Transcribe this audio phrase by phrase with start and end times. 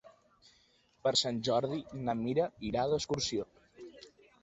[1.03, 3.51] Per Sant Jordi na Mira irà d'excursió.